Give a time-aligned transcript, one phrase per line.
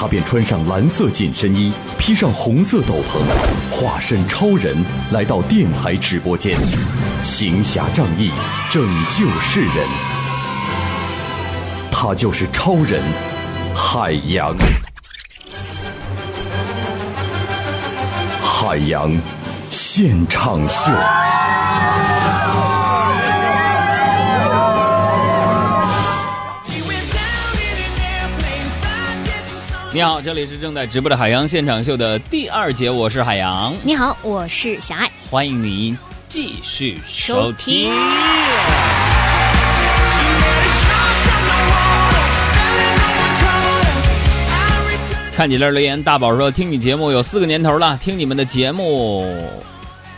[0.00, 3.20] 他便穿上蓝色紧身衣，披上红色斗篷，
[3.70, 4.74] 化身超人
[5.12, 6.56] 来到电台直播间，
[7.22, 8.30] 行侠仗义，
[8.70, 9.86] 拯救世人。
[11.90, 13.02] 他就是超人
[13.74, 14.56] 海洋，
[18.42, 19.14] 海洋
[19.68, 20.90] 现场秀。
[29.92, 37.92] 你好，这里是正在直播的海洋现场秀的第二节，我是海洋，你好，我是小爱，欢迎您继续收收听听。
[45.34, 49.24] 看几条留言，大宝说听你节目有四个年头了，听你们的节目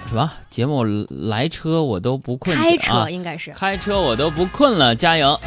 [0.07, 5.41] 什么节目来车我都不困，开车啊应该是开车我都不困了，加油！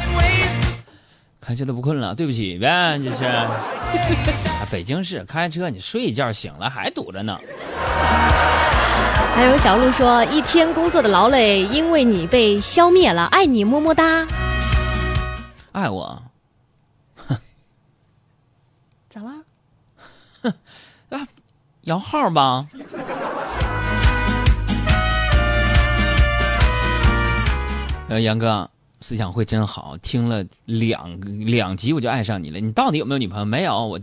[1.46, 3.24] 开车都不困了，对不起呗，这是。
[3.24, 3.46] 啊
[4.68, 7.38] 北京市开车你睡一觉醒了还堵着呢。
[9.32, 14.26] 还有小鹿说，一天工作的劳累因为你被消灭了，爱你么么哒。
[15.70, 16.20] 爱我
[19.08, 19.32] 咋了？
[21.10, 21.28] 啊，
[21.82, 22.66] 摇号吧。
[28.08, 28.68] 呃，杨哥，
[29.00, 32.58] 思想会真好，听了两两集我就爱上你了。
[32.58, 33.44] 你到底有没有女朋友？
[33.44, 34.00] 没有，我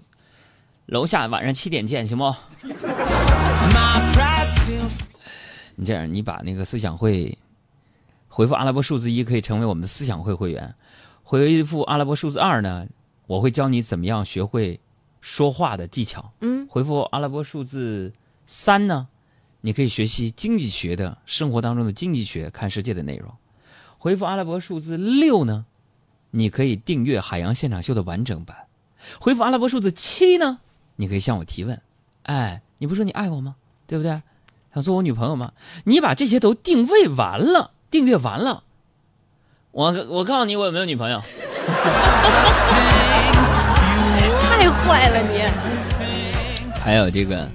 [0.86, 2.34] 楼下晚上七点见，行不？
[5.76, 7.36] 你这样，你把那个思想会
[8.28, 10.64] 回复阿拉伯数字一，可以成为我们的思想会会员；
[11.24, 12.88] 回复阿拉伯数字二呢，
[13.26, 14.80] 我会教你怎么样学会
[15.20, 16.32] 说话的技巧。
[16.42, 18.14] 嗯，回复阿拉伯数字
[18.46, 19.08] 三呢，
[19.62, 23.34] 你可以学习经济学的生活当中的经济学、看世界的内容。
[24.04, 25.64] 回复阿拉伯数字六呢，
[26.32, 28.68] 你可以订阅《海洋现场秀》的完整版。
[29.18, 30.60] 回复阿拉伯数字七呢，
[30.98, 31.82] 你可以向我提问。
[32.24, 33.56] 哎，你不说你爱我吗？
[33.88, 34.22] 对不对？
[34.74, 35.54] 想做我女朋友吗？
[35.86, 38.66] 你把这些都定位完了，订阅完了，
[39.72, 41.22] 我我告诉你，我有没有女朋友？
[44.42, 45.46] 太坏了你！
[46.78, 47.50] 还有这个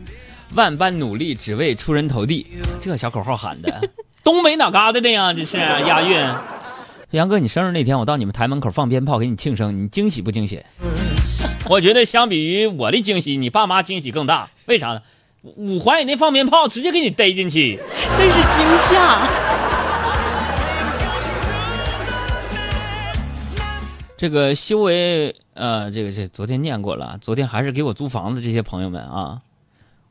[0.55, 2.47] 万般努力只为出人头地，
[2.81, 3.91] 这小口号喊的，
[4.23, 5.33] 东北哪嘎达的呀？
[5.33, 5.57] 这是
[5.87, 6.27] 押韵。
[7.11, 10.63] 杨哥，你生日那天我到你们台门口放鞭炮给你庆生，你惊喜不惊喜？
[11.71, 14.51] 我觉得相比于我的惊喜，你爸妈惊喜更大。
[14.67, 15.03] 为啥呢？
[15.43, 17.81] 五环以内放鞭炮，直接给你逮进去。
[18.19, 19.27] 那是惊吓。
[24.17, 29.43] 这个修为，呃，这个这昨天念过了，昨天还是给我租房子这些朋友们啊，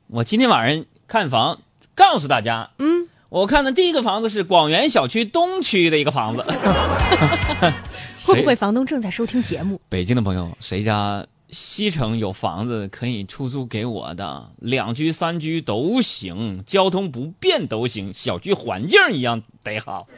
[0.08, 1.60] 我今天晚上看房，
[1.94, 6.44] 告诉大家，嗯，我看的第一个房子是广元小区东区的一个房子。
[8.24, 9.80] 会不会房东正在收听节目？
[9.90, 20.08] 北京的朋友，谁家西城有房子可以出租给我的，两居三居都行，交通不便都行，小区环境一样得好。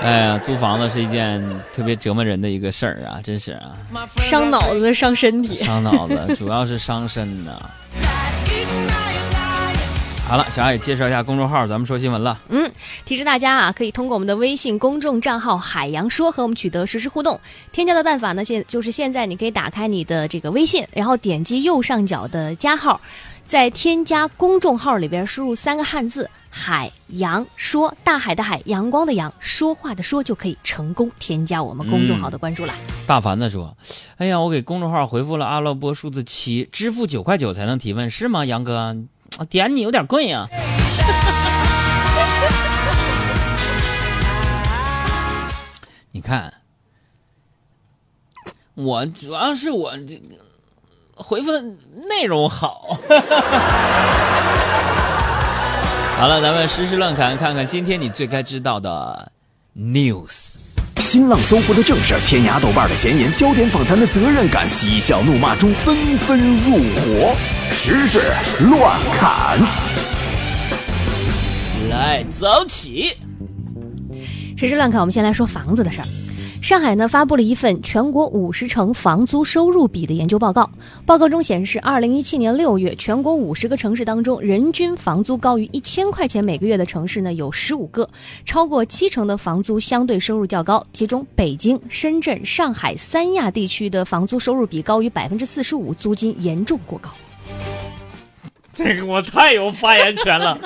[0.00, 1.42] 哎呀，租房子是一件
[1.72, 3.76] 特别折磨人的一个事儿啊，真是啊，
[4.16, 5.54] 伤脑子，伤身体。
[5.64, 7.70] 伤脑子，主要是伤身呐。
[10.28, 12.40] 好了，小爱介绍一下公众号，咱们说新闻了。
[12.48, 12.70] 嗯，
[13.04, 17.38] 提示大家啊，可以通过我们的微信公众账号“海洋说”和我们取得实时互动。
[17.70, 22.98] 添加的办法呢，现就是现在你可以打开你的这个微信，然后点击右上角的加号，
[23.46, 32.72] 在添加公众号里边输入三个汉字“海洋说”，大海的海，阳光的阳，说话的说，就可以成功添加我们公众号的关注了。
[33.06, 33.76] 大凡子说
[34.16, 38.46] ：“哎呀，我给公众号回复了阿拉伯数字七，支付九块九才能提问，是吗？
[38.46, 38.96] 杨哥，
[39.48, 40.46] 点你有点贵呀、
[46.12, 46.52] 你看，
[48.74, 50.36] 我主要是我这个
[51.14, 51.62] 回复的
[52.08, 52.98] 内容好。
[56.18, 59.32] 好了，咱们实时乱侃，看看今天你最该知道的
[59.76, 60.61] news。
[61.12, 67.36] 新浪搜狐的正事儿，天涯豆瓣的闲言，焦点访谈的责任感，嬉笑怒骂中纷纷入伙，
[67.70, 68.18] 时事
[68.60, 69.60] 乱砍。
[71.90, 73.12] 来，走起！
[74.56, 76.06] 时事乱砍，我们先来说房子的事儿。
[76.62, 80.70] 上海呢发布了一份全国五十城房租收入比的研究报告。
[81.04, 88.08] 报告中显示，二零一七年六月，全国五十个城市当中，人均房租高于一千块钱每个月的城市呢有十五个，
[88.44, 90.80] 超过七成的房租相对收入较高。
[90.92, 97.10] 其中，北京、深圳、上海三亚地区的房租收入比高于百分之四十五，租金严重过高。
[98.72, 100.56] 这个我太有发言权了，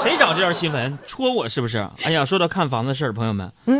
[0.00, 1.86] 谁找这条新闻戳我是不是？
[2.04, 3.79] 哎呀，说到看房的事儿，朋友们，嗯，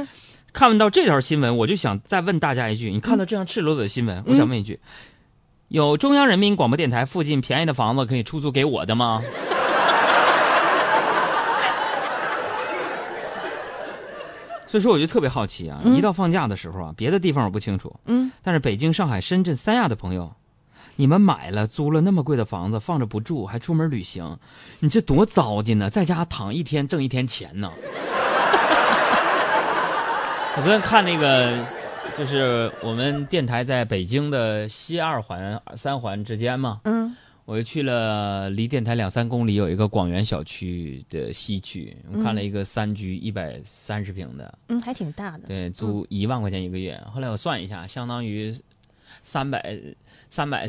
[0.60, 4.78] 看到这条新闻，我就想再问大家一句：你看到这样赤裸裸的新闻，我想问一句，
[5.68, 9.22] 有中央人民广播电台附近便宜的房子可以出租给我的吗？
[14.68, 20.30] 所以说，我就特别好奇啊，一到放假的时候啊，别的地方我不清楚，嗯，但是北京、上海、深圳、三亚的朋友，
[20.96, 24.36] 你们买了租了那么贵的房子，放着不住，还出门旅行，
[24.80, 25.88] 你这多糟践呢！
[25.88, 27.72] 在家躺一天挣一天钱呢。
[30.56, 31.64] 我昨天看那个，
[32.18, 45.40] 就是我们电台在北京的西二环、三环之间嘛，嗯我就去了离电台两三公里有一个广元小区的西区，我看了一个三居一百三十平的，嗯，还挺大的。
[45.48, 47.00] 对，租一万块钱一个月。
[47.12, 48.54] 后来我算一下，相当于
[49.22, 49.76] 三百
[50.28, 50.66] 三百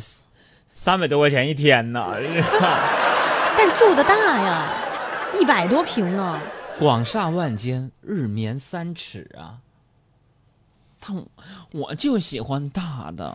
[0.67, 2.15] 三百多块钱一天呢。
[3.57, 4.73] 但住的大呀，
[5.39, 6.41] 一百多平啊。
[6.79, 9.59] 广厦万间，日眠三尺啊。
[11.01, 11.13] 他
[11.71, 13.25] 我就喜欢大的，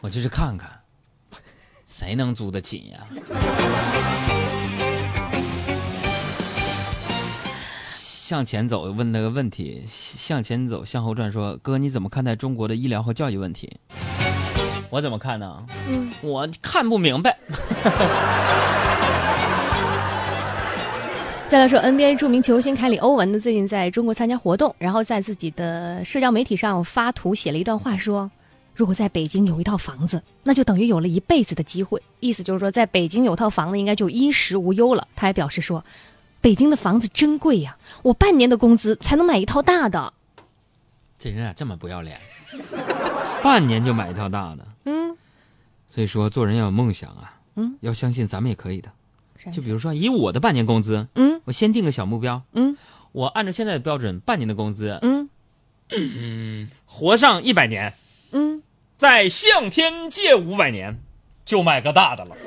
[0.00, 0.70] 我就是看看，
[1.86, 3.04] 谁能租得起呀？
[7.84, 13.78] 向前走，问那个问题，向前走，向后转，说哥，你怎么看待中国的医疗和教育问题？
[14.90, 15.66] 我怎么看呢？
[15.86, 17.38] 嗯，我看不明白。
[21.50, 28.30] 再来说 NBA 著名球星凯里·欧文呢，最近在中国参加活动，然后在自己的社交媒体上发图写了一段话，说
[28.76, 35.08] ：“如果在北京有一套房子，那就等于有了一辈子的机会。”意思就是说，在北京有套房子，应该就衣食无忧了。
[35.16, 35.82] 他还表示说
[36.42, 40.12] ：“北京的房子真贵呀，我半年的工资才能买一套大的。
[41.18, 42.20] 这人咋这么不要脸？
[43.42, 45.16] 半年就买一套大的。”嗯，
[45.86, 48.90] 所以说，做人要有梦想啊，嗯，要相信咱们也可以的。
[49.44, 52.76] 就就比如说，以我的半年工资，嗯我先定个小目标，嗯
[53.12, 57.94] 我按照现在的标准，半年的工资，嗯活上一百年，
[58.32, 58.62] 嗯，
[58.96, 60.98] 再向天借五百年，
[61.44, 62.36] 就买个大的了。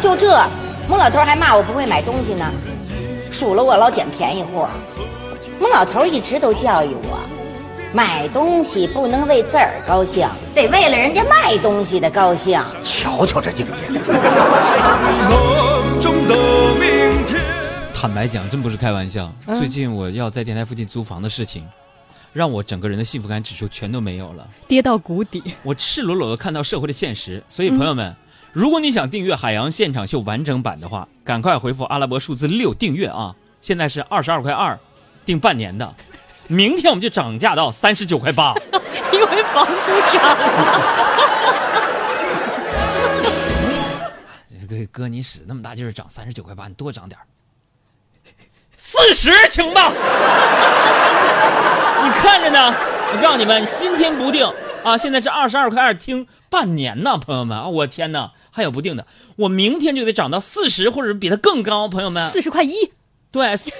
[0.00, 0.44] 就这，
[0.88, 2.50] 孟老头还骂我不会买东西呢，
[3.30, 4.68] 数了我老捡便宜货。
[5.60, 7.18] 孟老头一直都教育我，
[7.94, 12.62] 买东西不能为自个儿高兴，得为了人家卖东西的高兴。
[12.84, 13.82] 瞧瞧这境界，
[17.94, 19.32] 坦白讲，真不是开玩笑。
[19.46, 21.66] 嗯最近我要在电台附近租房的事情，
[22.34, 24.46] 让我整个人的幸福感指数全都没有了。
[24.66, 25.42] 跌到谷底。
[25.62, 27.42] 我赤裸裸的看到社会的现实。
[27.48, 28.14] 所以朋友们，
[28.52, 33.34] 如果你想订阅《海洋现场秀》完整版的话，赶快回复阿拉伯数字六订阅啊！
[33.62, 34.78] 现在是二十二块二，
[35.24, 35.94] 订半年的，
[36.48, 38.52] 明天我们就涨价到三十九块八。
[39.12, 40.94] 因为房租涨了。
[44.68, 47.24] 哥哥，你使那么大劲儿涨三十九块八，你多涨点儿，
[48.76, 49.88] 四十行吧？
[52.04, 52.74] 你看着呢，
[53.14, 54.46] 我告诉你们，新天不定
[54.84, 54.98] 啊！
[54.98, 57.66] 现在是二十二块二，听半年呢，朋友们啊！
[57.68, 59.06] 我天哪，还有不定的，
[59.36, 62.30] 我明天就得涨到四十，或者比它更高，朋友们。
[62.30, 62.92] 四十块一，
[63.32, 63.70] 对， 四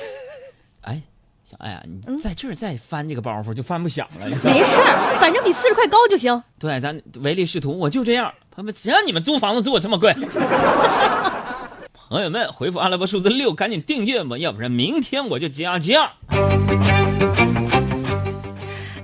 [0.80, 1.02] 哎，
[1.50, 4.26] 小爱啊，你在这儿再翻这个包袱就翻不响了。
[4.44, 6.42] 没事儿，反正比四十块高就行。
[6.58, 8.30] 对，咱唯利是图，我就这样。
[8.50, 10.12] 朋友们，谁让你们租房子租我这么贵？
[12.10, 16.12] 朋友们，回复阿拉伯数字六，赶紧订阅吧，要不然明天我就加价。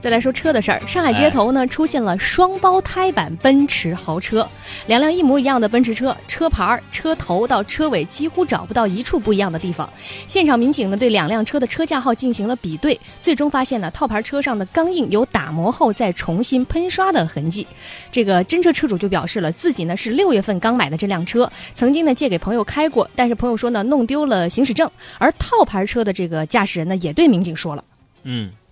[0.05, 4.47] 再来说车的事儿，上海街头呢出现了双胞胎版奔驰豪车，
[4.87, 9.91] 两辆一模一样的奔驰车，车牌儿、车头到车尾几乎找不到一处不一样的地方。
[10.27, 17.67] 现场民警呢对两辆车的车架号进行了比对，最终发现呢套牌车上的钢印有打磨后再重新喷刷的痕迹。
[18.13, 27.83] 这个真车车主就表示了自己呢是六月份刚买的这辆车，曾经呢借给朋友开过，但是朋友说呢弄丢了行驶证，而套牌车的这个驾驶人呢也对民警说了。
[28.25, 28.64] 嗯，他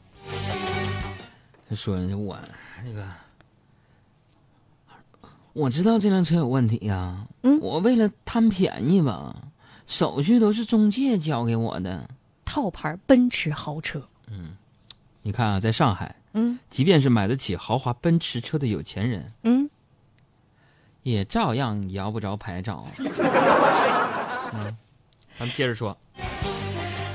[1.74, 2.38] 说我
[2.84, 3.06] 那个，
[5.52, 9.34] 我知道这辆车有问题呀、嗯我为了贪便宜吧，
[9.86, 12.08] 手续都是中介交给我的。
[12.44, 14.56] 套牌奔驰豪车，嗯
[15.22, 19.70] 你看啊，在上海，嗯即便是买得起豪华奔驰车的有钱人，嗯
[21.02, 22.84] 也照样摇不着牌照。
[24.54, 24.76] 嗯，
[25.38, 25.96] 咱们接着说，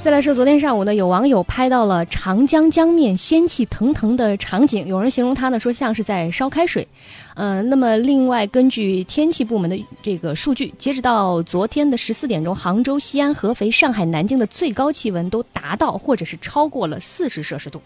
[0.08, 6.88] 再来说，昨天上午呢，有网友拍到了长江江面仙气腾腾的场景，有人形容它呢说像是在烧开水。
[7.36, 17.82] 嗯、那么另外根据天气部门的这个数据，截止到昨天的十四点钟，杭州、西安、合肥、上海、南京的最高气温都达到或者是超过了四十摄氏度。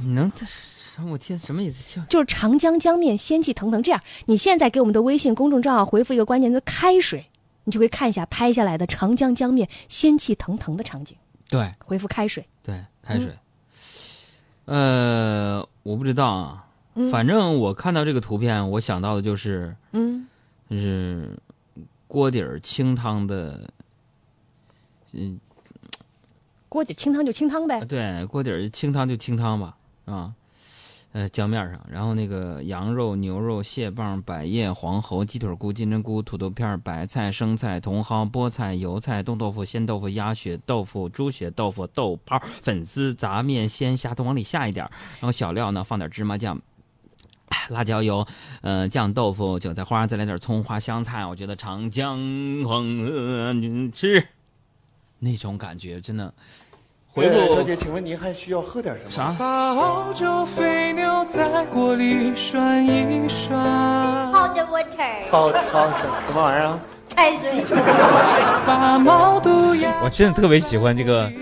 [0.00, 0.46] 你能这
[1.10, 1.78] 我天什么意思？
[1.92, 3.82] 像就是长江江面仙气腾腾。
[3.82, 7.26] 这样，你现在给我们的微信公众账号回复一个关键词“开水”，
[7.66, 11.16] 你就会看一下拍下来的长江江面仙气腾腾的场景。
[11.48, 13.36] 对回复“开水对开水。
[14.64, 19.76] 呃，我不知道啊，嗯反正我看到这个图片，我想到的就是”。
[19.92, 20.26] 嗯，
[20.68, 21.38] 就是
[22.08, 23.68] 锅底儿清汤的，
[25.12, 25.38] 嗯，
[26.68, 27.84] 锅底清汤就清汤呗。
[27.84, 30.32] 对，锅底儿清汤就清汤吧，啊，
[31.12, 44.84] 呃，江面上，然后那个羊肉、牛肉、蟹棒、百叶、黄喉、鸡腿菇、金针菇、土豆片、白菜、生菜、茼蒿、菠菜、油菜、冻豆腐、鲜豆腐、鸭血豆腐、猪血豆腐、豆泡、粉丝、杂面、鲜虾都往里下一点，
[45.20, 46.60] 然后小料呢放点芝麻酱。
[47.68, 48.26] 辣椒油，
[48.60, 52.18] 呃，酱豆腐、韭菜花，再来点葱花、香菜，我觉得长江
[52.64, 54.26] 黄河你吃，
[55.20, 56.34] 那种感觉真的。
[57.16, 59.10] 回复呃小姐，请问您还需要喝点什么？
[59.10, 59.34] 啥？
[59.38, 63.58] 把熬酒肥牛在锅里涮一涮
[64.30, 65.96] ，Hot water，好好什
[66.26, 66.78] 什么玩意儿啊？
[67.16, 67.64] 开水。
[68.66, 71.32] 把毛肚鸭我真的特别喜欢这个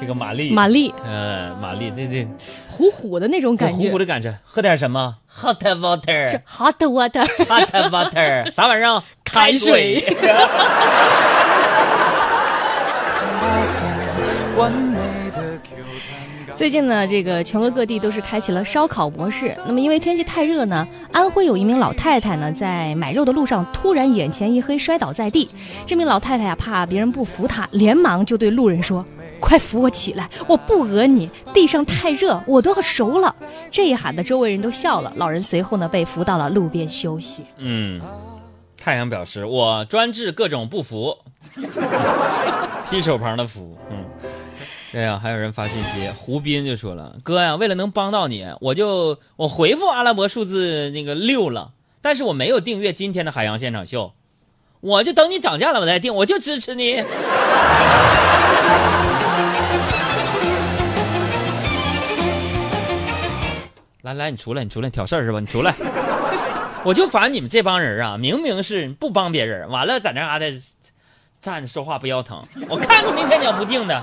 [0.00, 2.26] 这个玛丽，玛丽呃，玛丽这这
[2.70, 7.90] 虎虎的那种感觉虎虎，的感觉，喝点什么？Hot water，Hot hot water，Hot。
[7.92, 9.04] water， 啥玩意儿啊？
[9.22, 10.02] 开水。
[16.60, 19.56] 最近呢，这个全国各地都是开启了烧烤模式。
[19.66, 25.48] 那么因为天气太热呢，安徽有一名老太太呢，在买肉的路上突然眼前一黑，摔倒在地。
[25.86, 29.02] 这名老太太呀、怕别人不服她，连忙就对路人说
[29.40, 33.34] ：“快扶我起来，我不讹你，地上太热，我都要熟了。”
[33.72, 35.10] 这一喊的周围人都笑了。
[35.16, 37.42] 老人随后呢被扶到了路边休息。
[37.56, 37.98] 嗯，
[38.78, 41.16] 太阳表示我专治各种不服，
[42.90, 43.78] 提手旁的服。
[43.90, 44.04] 嗯，
[44.92, 51.70] 对呀、还有人发信息，胡斌就说了，哥呀，为了能帮到你，我就我回复阿拉伯数字那个六了，
[52.02, 54.12] 但是我没有订阅今天的海洋现场秀，
[54.80, 57.04] 我就等你涨价了我再订，我就支持你。
[64.02, 65.38] 来来，你出来，你出来挑事儿是吧？
[65.38, 65.72] 你出来。
[66.82, 68.16] 我就烦你们这帮人啊！
[68.16, 70.46] 明明是不帮别人，完了在那嘎达
[71.40, 72.42] 站着说话不腰疼。
[72.68, 74.02] 我看你明天你要不定的，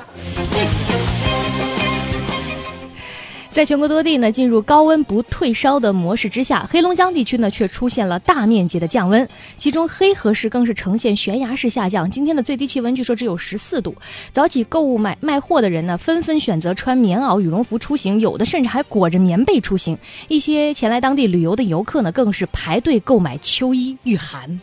[3.52, 9.28] 在全国多地呢进入高温不退烧的模式之下，黑龙江地区呢却出现了大面积的降温，
[9.58, 12.10] 其中黑河市更是呈现悬崖式下降。
[12.10, 13.96] 今天的最低气温据说只有十四度。
[14.32, 19.98] 早起购物买卖货的人呢，纷纷选择穿棉袄、羽绒服出行，有的甚至还裹着棉被出行。
[20.28, 24.60] 一些前来当地旅游的游客呢，更是排队购买秋衣御寒。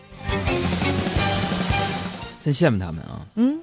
[2.45, 3.25] 真羡慕他们啊！
[3.37, 3.59] 嗯，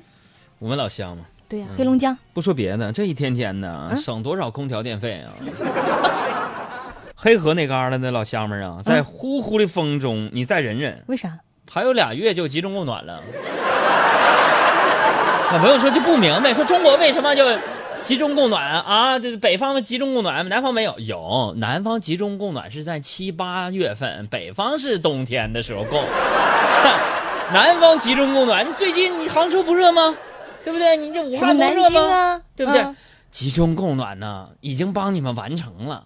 [0.58, 5.30] 我们老乡嘛，对呀、黑龙江不说别的，这一天天的省多少空调电费啊！
[7.16, 11.38] 黑河那旮旯的老乡们啊，在呼呼的风中，你再忍忍，为啥？
[11.70, 13.22] 还有俩月就集中供暖了。
[15.52, 17.46] 小朋友说就不明白，说中国为什么就
[18.02, 19.20] 集中供暖啊？
[19.20, 20.98] 这北方的集中供暖，南方没有？
[20.98, 26.04] 有，南方集中供暖是在七八月份，北方是冬天的时候供。
[27.54, 30.16] 南方集中供暖，你最近你杭州不热吗？
[30.64, 30.96] 对不对？
[30.98, 32.02] 你这武汉不热吗？
[32.02, 32.42] 啊？
[32.56, 32.82] 对不对？
[32.82, 32.96] 嗯
[33.32, 36.04] 集中供暖呢，已经帮你们完成了。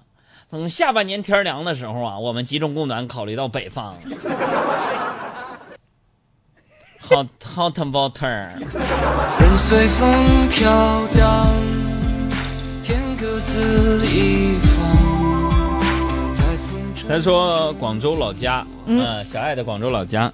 [0.48, 3.96] 等下半年天凉的时候啊，我们集中供暖考虑到北方。
[7.10, 8.48] Hot hot water，
[9.40, 11.48] 人随风飘荡，
[12.84, 14.75] 天各自一方。
[17.08, 20.32] 他说广州老家，嗯嗯、小爱的广州老家，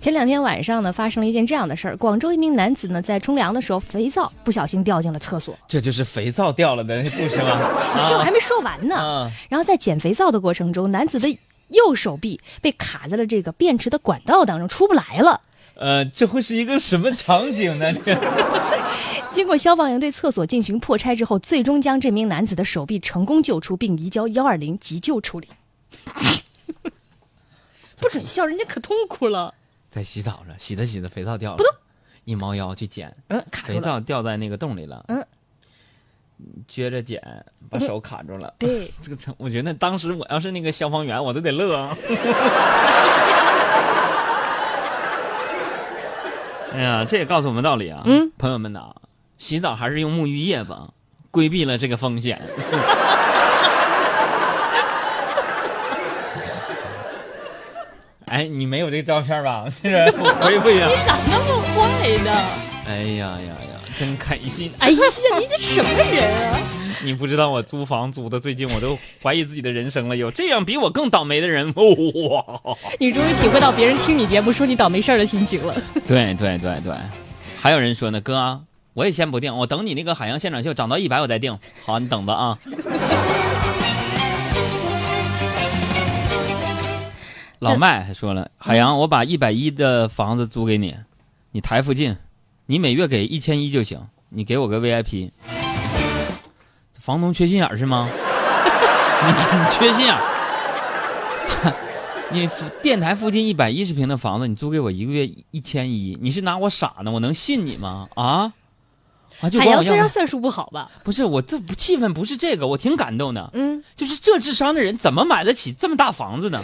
[0.00, 1.96] 前两天晚上呢，发生了一件这样的事儿。
[1.98, 5.54] 广州一名男子呢，在冲凉的时候，肥皂不小心掉进了厕所。
[5.68, 7.70] 这就是肥皂掉了的故事吗？
[7.94, 8.96] 你听 我还没说完呢。
[8.96, 11.28] 啊，然后在捡肥皂的过程中，男子的
[11.68, 15.42] 右手臂被卡在了这个便池的管道当中，出不来了。
[15.76, 17.92] 呃，这会是一个什么场景呢？
[19.30, 25.48] 经过消防员对厕所进行破拆之后，最终将这名男子的手臂成功救出，并移交幺二零急救处理。
[28.00, 29.54] 不准笑，人家可痛苦了。
[29.88, 31.64] 在洗澡着，洗着洗着肥皂掉了，
[32.24, 33.80] 一猫腰去捡，嗯，卡住肥了。
[33.80, 35.04] 皂掉在那个洞里了。
[35.08, 35.24] 嗯，
[36.68, 37.22] 撅着捡，
[37.70, 38.52] 把手卡住了。
[38.58, 41.96] 对， 这个成，我觉得当时我要是那个消防员，我都得乐啊。
[46.72, 48.92] 哎呀，这也告诉我们道理啊，嗯，朋友们呐，
[49.38, 50.92] 洗澡还是用沐浴液吧，
[51.30, 52.42] 规避了这个风险。
[58.26, 59.66] 哎，你没有这个照片吧？
[59.82, 60.88] 这是我回复一下。
[61.06, 62.30] 咋那么坏呢？
[62.86, 64.72] 哎呀呀呀，真开心！
[64.78, 64.96] 哎呀，
[65.38, 66.58] 你这什么人啊？
[67.02, 70.16] 你不知道我租房租的，最近我都怀疑自己的人生了。
[70.16, 72.76] 有这样比我更倒霉的人哇！
[72.98, 75.74] 你终于体会到别人听你节目说你倒霉事儿的心情了。
[76.06, 76.94] 对对对对，
[77.60, 78.60] 还有人说呢，哥啊，
[78.94, 81.58] 我也先不定，我等你那个海洋现场秀涨到一百我再定。
[81.84, 82.58] 好，你等着啊。
[87.64, 90.94] 老麦还说了，海洋，我把一百一的房子租给你，
[91.52, 92.14] 你台附近，
[92.66, 95.30] 你每月给一千一就行，你给我个 VIP。
[97.00, 98.06] 房东缺心眼是吗？
[99.24, 100.14] 你你缺心眼？
[102.30, 102.48] 你
[102.82, 107.10] 电台附近一百一十平的房子，你租给我一个月一千一，你是拿我傻呢？
[107.10, 108.06] 我能信你吗？
[108.14, 108.52] 啊？
[109.40, 109.48] 啊！
[109.48, 113.50] 就海洋虽然算术不好吧，不是我这不气氛不是这个，我挺感动的。
[113.54, 116.62] 嗯，就是这智商的人怎么买得起这么大房子呢？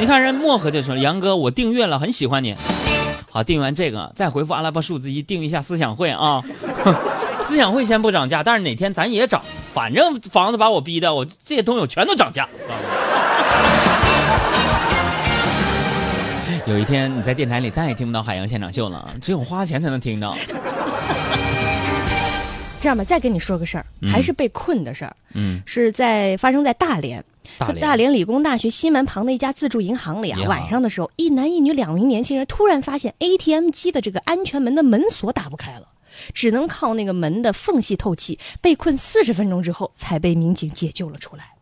[0.00, 2.54] 你看人漠河就说了：“杨哥，我订阅了，很喜欢你。”
[3.30, 6.42] 好，订阅完这个再回复阿拉伯数字一，订一下思想会啊。
[7.42, 9.42] 思想会先不涨价，但是哪天咱也涨，
[9.74, 12.48] 反正房子把我逼的，我这些东西我全都涨价。
[16.66, 20.36] 有一天你在电台里再也听不到海洋现场秀了，只有花钱才能听到。
[22.80, 27.24] 这样吧，再跟你说个事儿，嗯还是被困的事儿，嗯，是在发生在大连。
[27.56, 35.88] 大连大连理工大学西门旁的一家自助银行里啊晚上的时候，一男一女两名年轻人突然发现 ATM 机的这个安全门的门锁打不开了，
[36.34, 38.38] 只能靠那个门的缝隙透气。
[38.60, 41.54] 被困四十分钟之后，才被民警解救了出来。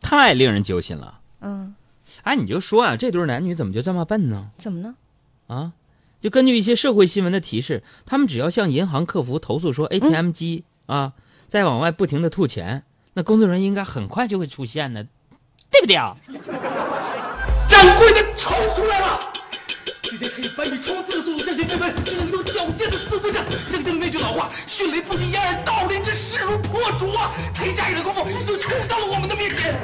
[0.00, 1.20] 太令人揪心了。
[1.40, 1.74] 嗯，
[2.22, 4.50] 哎，你就说啊，这对男女怎么就这么笨呢？
[4.58, 4.96] 怎么呢？
[5.46, 5.72] 啊，
[6.20, 11.14] 就根据一些社会新闻的提示，他们只要向银行客服投诉说 ATM 机、啊
[11.46, 12.82] 在往外不停的吐钱，
[13.14, 15.06] 那工作人员应该很快就会出现的，
[15.70, 16.16] 对不对啊？
[17.68, 19.20] 掌柜的抽出来了！
[20.02, 23.44] 今天可以百米冲刺的速度向前飞奔，就像一头矫健的四不像。
[23.70, 29.74] 正应了那句老话：“迅雷不及掩耳盗铃之势如破竹啊！”抬下眼的功夫就冲到了我们的面前。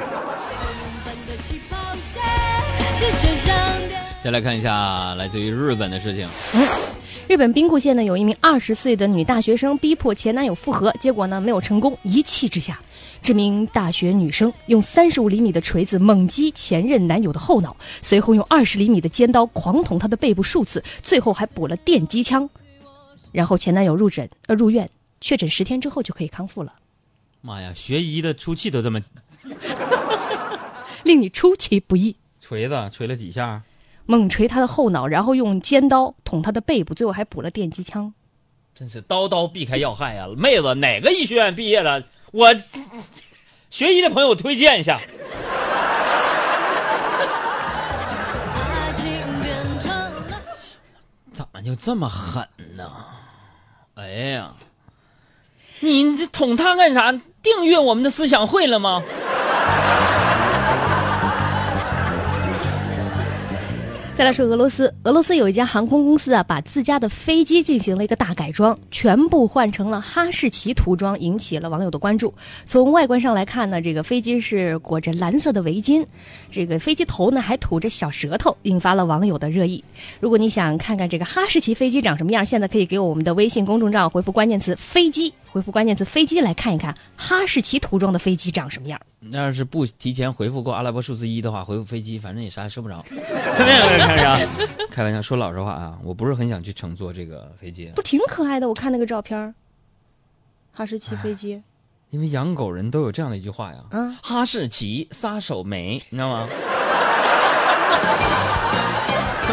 [4.23, 6.27] 再来看一下来自于日本的事情。
[7.31, 12.77] 日本兵库县呢，有一名二十岁的女大学生逼迫前男友复合，结果呢没有成功，一气之下，
[13.21, 22.49] 这名大学女生用三十五厘米的锤子猛击前任男友的后脑，随后用二十厘米的尖刀狂捅他的背部数次，最后还补了电击枪。
[23.31, 24.89] 然后前男友入诊呃入院，
[25.21, 26.73] 确诊十天之后就可以康复了，
[27.39, 28.99] 妈呀，学医的出气都这么
[31.05, 32.17] 令你出其不意。
[32.41, 33.63] 锤子锤了几下？
[34.05, 38.13] 猛捶他的后脑，然后用尖刀捅他的背部，最后还补了电击枪。
[38.73, 42.03] 真是刀刀避开要害呀、妹子，哪个医学院毕业的？
[42.31, 42.53] 我
[43.69, 44.99] 学医的朋友推荐一下。
[51.33, 52.89] 怎么就这么狠呢？
[53.95, 54.53] 哎呀，
[55.79, 57.11] 你这捅他干啥？
[57.41, 59.03] 订阅我们的思想会了吗？
[64.21, 72.31] 再来说俄罗斯，俄罗斯有一家航空公司啊，把自家的飞机进行了一个大改装，全部换成了哈士奇涂装，引起了网友的关注。
[72.67, 76.05] 从外观上来看呢，这个飞机是裹着蓝色的围巾，
[76.51, 79.83] 这个飞机头呢还吐着小舌头，引发了网友的热议。
[80.19, 89.01] 如果你想看看这个哈士奇飞机长什么样，现在可以给我们的微信公众账号回复关键词“飞机”，回复关键词“飞机”来看一看哈士奇涂装的飞机长什么样。
[89.31, 93.03] 要是不提前回复过阿拉伯数字一的话，回复飞机，反正也啥也说不着。
[93.11, 94.47] 没有没有开玩笑，
[94.91, 95.21] 开玩笑。
[95.21, 98.67] 说老实话啊，我不是很想去乘坐这个飞机，不挺可爱的？
[98.67, 99.53] 我看那个照片儿，
[100.73, 101.63] 哈士奇飞机。
[102.09, 106.47] 因为养狗人都有这样的一句话呀，嗯哈士奇撒手没，你知道吗？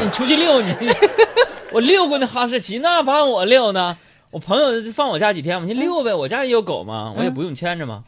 [0.03, 0.75] 你出去遛你，
[1.73, 3.97] 我遛过那哈士奇，那把我遛呢？
[4.31, 8.05] 我朋友放我家几天，我去遛呗，我家也有狗嘛，我也不用牵着嘛。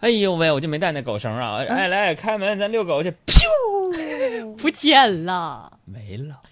[0.00, 1.56] 哎呦喂，我就没带那狗绳啊！
[1.68, 5.77] 哎，来开门，咱遛狗去，噗， 不见了。
[5.92, 6.40] 没了。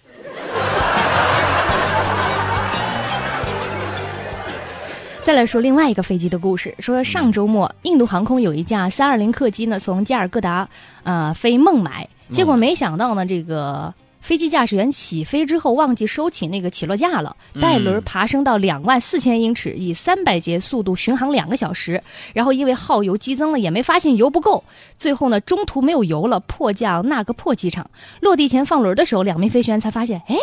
[5.23, 10.69] 再来说另外一个飞机的故事，说上周末印度航空有一架320客机呢从加尔各答
[11.03, 13.93] 呃飞孟买，结果没想到呢这个
[14.27, 24.65] 飞机驾驶员起飞之后忘记收起那个起落架了，带轮爬升到两万四千英尺，以三百节速度巡航两个小时，然后因为耗油激增了，也没发现油不够，
[24.99, 27.89] 最后呢中途没有油了，迫降那个破机场。
[28.19, 30.35] 落地前放轮的时候，两名飞行员才发现，哎。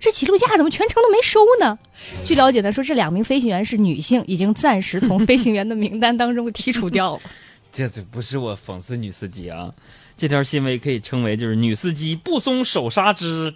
[0.00, 1.78] 这起落架怎么全程都没收呢？
[2.24, 7.20] 据了解呢，说这两名飞行员是女性，已经暂时从飞行员的名单当中剔除掉了。
[7.72, 9.70] 这这不是我讽刺女司机啊，
[10.16, 13.54] 这条新闻可以称为就是女司机不松手刹之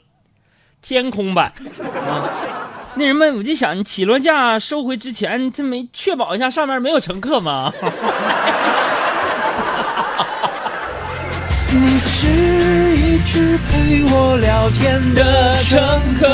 [0.83, 1.53] 天空版
[2.07, 2.29] 啊。
[2.97, 7.73] 那什么，我就想起落架收回之前，这没确保一下上面没有乘客吗？
[11.73, 12.27] 你是
[12.97, 15.81] 一直陪我聊天的乘
[16.19, 16.27] 客，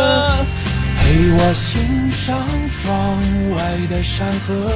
[0.98, 3.18] 陪我欣赏窗
[3.54, 3.56] 外
[3.88, 4.72] 的山河。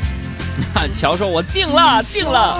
[0.74, 2.58] 那乔说：“我定了，定了。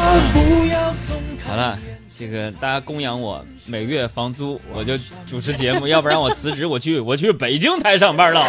[1.47, 1.79] 好了，
[2.19, 8.45] 这个大家供养我，每月房租我就主持节目，要不然我辞职，我去我去北京台上班了。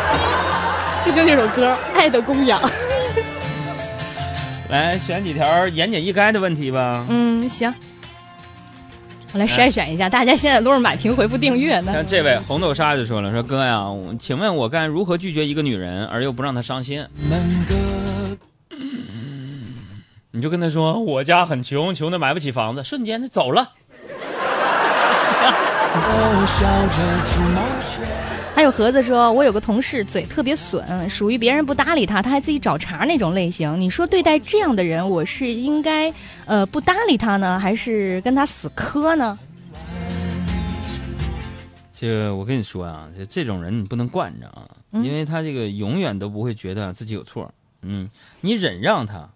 [1.02, 2.60] 这就那首歌《爱的供养》。
[4.68, 7.06] 来选几条言简意赅的问题吧。
[7.08, 7.72] 嗯，行，
[9.32, 11.94] 我来筛选一下，大家现在都是满屏回复订阅呢。
[11.94, 13.86] 像这位红豆沙就说了：“说哥呀，
[14.18, 17.06] 请问我该如何拒绝一个女人而又不让她伤心？
[20.36, 23.70] 你就跟他说我家很穷，穷的买不起房子，瞬间他走了。
[28.52, 33.80] 还有盒子说，我有个同事嘴特别损，属于别人不搭理他，他还自己找茬那种类型。
[33.80, 36.12] 你说对待这样的人，我是应该
[36.46, 39.38] 呃不搭理他呢，还是跟他死磕呢？
[41.92, 47.48] 这我跟你说啊，就这种人你不能惯着啊，因为他这个永远都不会觉得自己有错。
[47.82, 49.28] 嗯，你忍让他，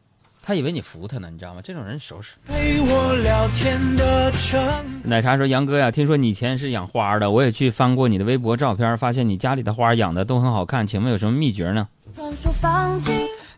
[0.49, 1.61] 他以为你服他呢，你知道吗？
[1.63, 2.37] 这种人收拾。
[2.47, 4.59] 陪我聊天的乘
[5.05, 11.87] 奶茶说：“杨哥呀，听说你以前是养花的，我也去翻过你的微博照片，发现你家里的花养的都很好看，请问有什么秘诀呢？”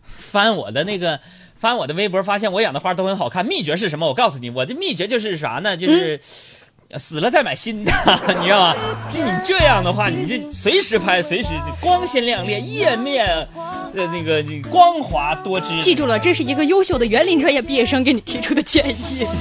[0.08, 1.20] 翻我的那个，
[1.54, 3.46] 翻我的微博，发现我养的花都很好看。
[3.46, 4.08] 秘诀是什么？
[4.08, 5.76] 我告诉你，我的秘诀就是啥呢？
[5.76, 6.20] 就是、
[6.98, 7.92] 死了再买新的，
[8.40, 8.74] 你知道吗？
[9.08, 11.50] 就你这样的话，你这随时拍，随时
[11.80, 13.26] 光鲜亮丽，页面
[13.94, 15.80] 的那个你光滑多汁。
[15.80, 19.26] 记住了，这是一个优秀的园林专业毕业生给你提出的建议。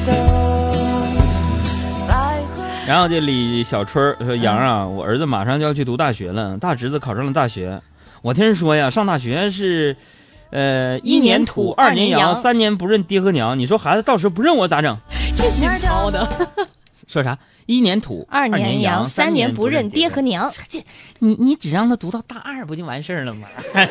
[2.88, 7.80] 然后这李小春说：“杨啊，我儿子马上就要去读大学了，大侄子考上了大学。
[8.24, 9.96] 我听人说呀，上大学是，
[10.50, 13.60] 呃，一年土二年洋三年不认爹和娘。
[13.60, 14.98] 你说孩子到时候不认我咋整？
[15.38, 16.28] 这心操的，
[17.08, 17.38] 说啥？
[17.66, 20.52] 一年土二年年阳，三年不认爹和娘。
[20.68, 20.84] 这
[21.20, 23.48] 你你只让他读到大二不就完事儿了吗？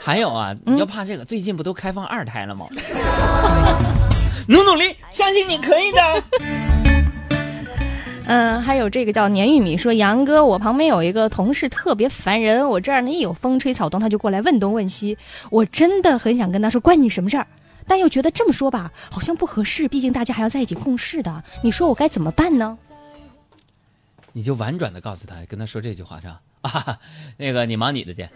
[0.00, 2.66] 还有啊，你要怕这个，最近不都开放二胎了吗？
[4.48, 6.22] 努努力，相信你可以的。
[8.26, 15.16] 嗯，还有这个叫年玉米说，杨哥，我旁边有一个同事特别烦人，我这儿呢一有风吹草动，他就过来问东问西，
[15.50, 17.46] 我真的很想跟他说关你什么事儿，
[17.86, 22.78] 但又觉得这么说吧，好像不合适，毕竟大家还要在一起共事的，你说我该怎么办呢？
[24.32, 26.40] 你就婉转的告诉他，跟他说这句话是吧？
[26.62, 26.98] 啊，
[27.36, 28.28] 那个你忙你的去。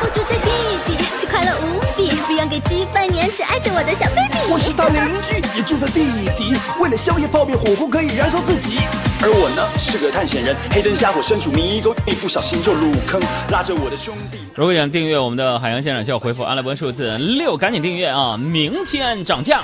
[0.00, 0.48] 我住在地
[0.86, 4.38] 底，却快乐无比，不用给鸡拜年，只爱着我的小 baby。
[4.50, 6.04] 我是他邻居，也住在地
[6.38, 8.78] 底，为了宵夜泡面火锅可以燃烧自己。
[9.22, 14.38] 而我呢，是个探险人，黑灯瞎火身处迷宫，一不小心就入坑，拉着我的兄弟。
[14.54, 18.36] 如果想订阅我们的海洋现场秀，回复阿拉伯数字六，赶紧订阅啊！
[18.36, 19.62] 明天涨价。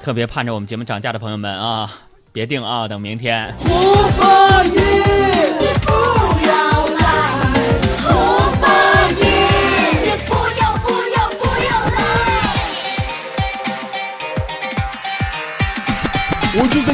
[0.00, 1.90] 特别盼着我们节目涨价的朋友们啊，
[2.32, 3.52] 别订啊，等明天。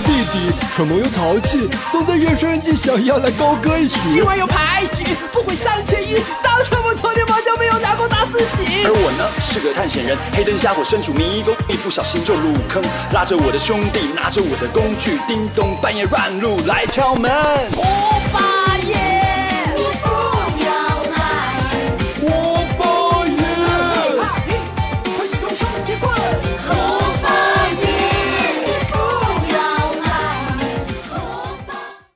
[0.03, 3.99] 我住在地底，蠢萌又淘气，总在夜深人静想要来高歌一曲。
[4.11, 6.21] 今晚有牌局，不会三缺一。
[6.43, 8.85] 当初我昨天麻将没有拿过大四喜。
[8.85, 17.31] 而我呢，是个探险人，黑灯瞎火身处迷宫，一不小心就入坑，拉着我的兄弟，拿着我的工具，叮咚，半夜乱入来敲门。